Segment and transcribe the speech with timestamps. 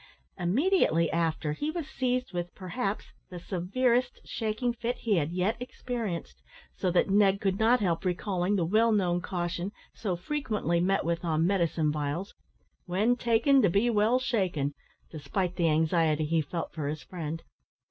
[0.39, 6.41] Immediately after he was seized with, perhaps, the severest shaking fit he had yet experienced,
[6.75, 11.23] so that Ned could not help recalling the well known caution, so frequently met with
[11.23, 12.33] on medicine vials,
[12.87, 14.73] "When taken, to be well shaken,"
[15.11, 17.43] despite the anxiety he felt for his friend.